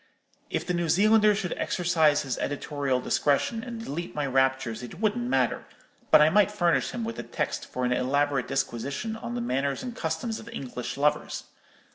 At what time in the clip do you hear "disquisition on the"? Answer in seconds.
8.47-9.41